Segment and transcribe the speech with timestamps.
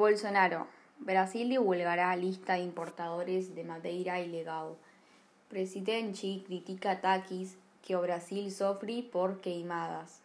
[0.00, 0.66] Bolsonaro.
[0.98, 4.78] Brasil divulgará lista de importadores de madeira ilegal.
[5.46, 10.22] Presidente critica ataques que o Brasil sofre por queimadas.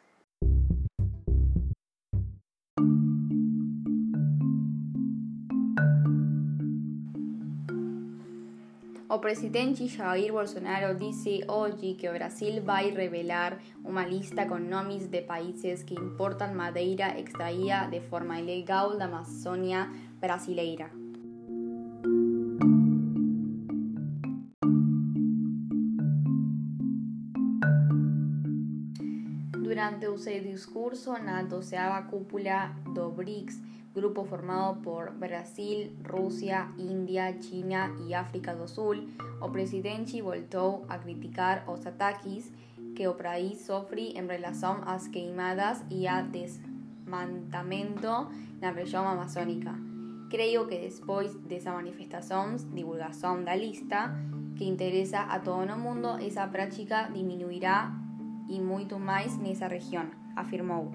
[9.16, 15.22] O presidente Jair Bolsonaro disse hoje que Brasil vai revelar uma lista com nomes de
[15.22, 19.90] países que importam madeira extraída de forma ilegal da Amazônia
[20.20, 20.92] brasileira.
[29.64, 33.62] Durante o seu discurso na 12ª cúpula do BRICS,
[33.96, 39.08] grupo formado por Brasil, Rusia, India, China e África do Sul,
[39.42, 42.52] o presidente voltou a criticar os ataques
[42.94, 48.28] que o país sofre em relação às queimadas e a desmantamento
[48.62, 49.74] na região amazônica.
[50.30, 54.14] Creio que depois dessa manifestação, divulgação da lista,
[54.58, 57.94] que interessa a todo o mundo, essa prática diminuirá
[58.50, 60.92] e muito mais nessa região, afirmou.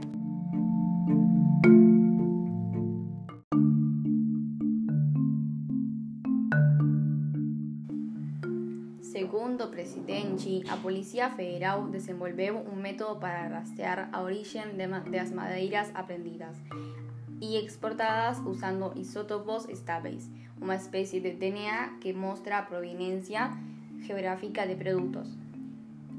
[9.10, 14.62] Segundo presidente, a Polícia Federal desenvolveu um método para rastrear a origem
[15.10, 16.56] das madeiras apreendidas
[17.40, 20.30] e exportadas usando isótopos estáveis,
[20.60, 22.62] uma espécie de DNA que mostra a
[23.98, 25.49] geográfica de produtos.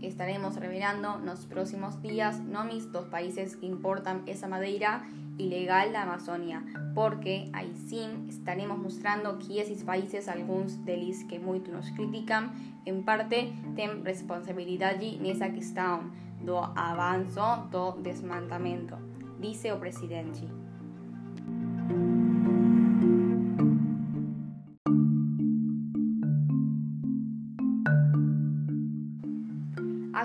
[0.01, 5.03] Estaremos revelando nos próximos dias nomes dos países que importam essa madeira
[5.37, 6.63] ilegal da Amazônia,
[6.95, 12.51] porque aí sim estaremos mostrando que esses países, alguns deles que muito nos criticam,
[12.85, 18.97] em parte têm responsabilidade nessa questão do avanço do desmantamento,
[19.39, 20.70] disse o presidente.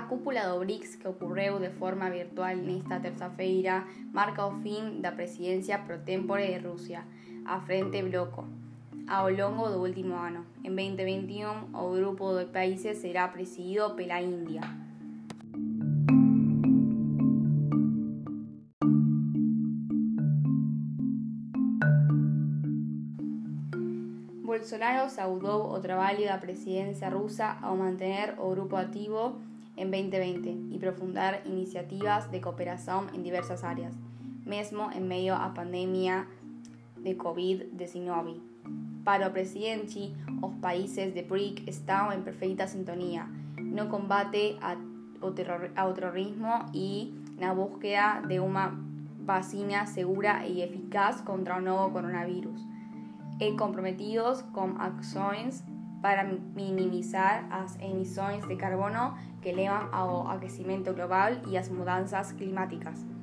[0.07, 5.77] Cúpula do BRICS, que ocorreu de forma virtual nesta terça-feira, marca o fim da presidência
[5.79, 7.03] pro tempore de Rússia,
[7.45, 8.47] a frente bloco.
[9.07, 14.61] Ao longo do último ano, em 2021, o grupo de países será presidido pela Índia.
[24.43, 29.39] Bolsonaro saudou o trabalho da presidência russa ao manter o grupo ativo
[29.77, 33.95] em 2020 e aprofundar iniciativas de cooperação em diversas áreas,
[34.45, 36.27] mesmo em meio à pandemia
[36.97, 38.41] de Covid-19.
[39.05, 40.11] Para o presidente,
[40.41, 43.25] os países de BRIC estão em perfeita sintonia
[43.57, 44.57] no combate
[45.75, 48.75] ao terrorismo e na búsqueda de uma
[49.23, 52.59] vacina segura e eficaz contra o novo coronavírus,
[53.39, 55.63] e comprometidos com ações
[56.01, 63.16] para minimizar as emissões de carbono que levan ao aquecimento global e as mudanças climáticas.